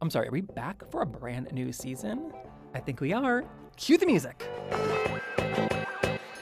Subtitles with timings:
[0.00, 2.32] I'm sorry, are we back for a brand new season?
[2.72, 3.44] I think we are.
[3.76, 4.48] Cue the music.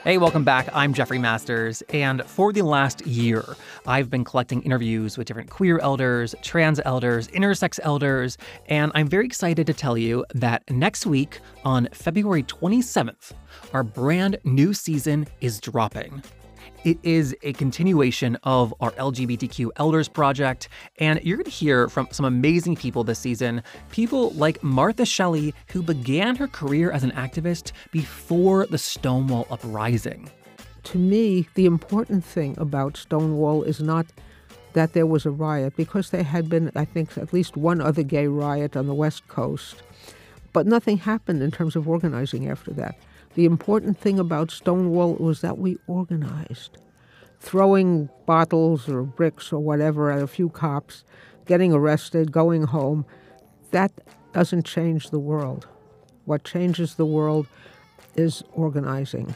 [0.05, 0.69] Hey, welcome back.
[0.75, 3.43] I'm Jeffrey Masters, and for the last year,
[3.87, 9.25] I've been collecting interviews with different queer elders, trans elders, intersex elders, and I'm very
[9.25, 13.33] excited to tell you that next week, on February 27th,
[13.73, 16.23] our brand new season is dropping.
[16.85, 22.09] It is a continuation of our LGBTQ Elders Project, and you're going to hear from
[22.11, 23.63] some amazing people this season.
[23.91, 30.31] People like Martha Shelley, who began her career as an activist before the Stonewall Uprising.
[30.85, 34.07] To me, the important thing about Stonewall is not
[34.75, 38.03] that there was a riot, because there had been, I think, at least one other
[38.03, 39.83] gay riot on the West Coast.
[40.57, 42.97] But nothing happened in terms of organizing after that.
[43.35, 46.79] The important thing about Stonewall was that we organized.
[47.41, 51.05] Throwing bottles or bricks or whatever at a few cops,
[51.45, 53.05] getting arrested, going home,
[53.71, 53.93] that
[54.33, 55.69] doesn't change the world.
[56.25, 57.49] What changes the world
[58.15, 59.35] is organizing.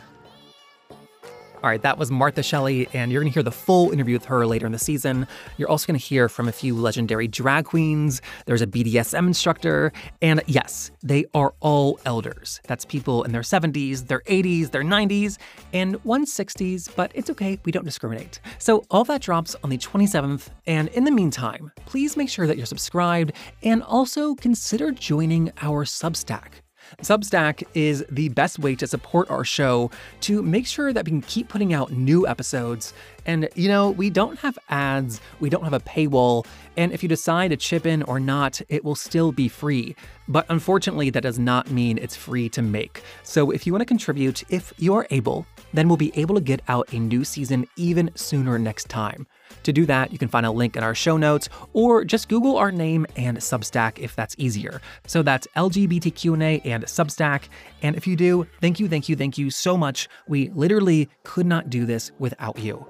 [1.63, 4.25] All right, that was Martha Shelley, and you're going to hear the full interview with
[4.25, 5.27] her later in the season.
[5.59, 8.23] You're also going to hear from a few legendary drag queens.
[8.47, 12.63] There's a BDSM instructor, and yes, they are all elders.
[12.67, 15.37] That's people in their 70s, their 80s, their 90s,
[15.75, 18.41] and 160s, but it's okay, we don't discriminate.
[18.59, 22.57] So all that drops on the 27th, and in the meantime, please make sure that
[22.57, 26.63] you're subscribed and also consider joining our Substack.
[27.03, 31.23] Substack is the best way to support our show to make sure that we can
[31.23, 32.93] keep putting out new episodes.
[33.27, 36.47] And, you know, we don't have ads, we don't have a paywall,
[36.77, 39.95] and if you decide to chip in or not, it will still be free.
[40.29, 43.03] But unfortunately, that does not mean it's free to make.
[43.23, 46.41] So if you want to contribute, if you are able, then we'll be able to
[46.41, 49.27] get out a new season even sooner next time.
[49.63, 52.57] To do that, you can find a link in our show notes or just Google
[52.57, 54.81] our name and Substack if that's easier.
[55.07, 57.45] So that's LGBTQ&A and Substack.
[57.83, 60.09] And if you do, thank you, thank you, thank you so much.
[60.29, 62.87] We literally could not do this without you.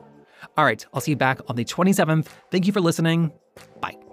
[0.56, 2.26] All right, I'll see you back on the 27th.
[2.50, 3.32] Thank you for listening.
[3.80, 4.09] Bye.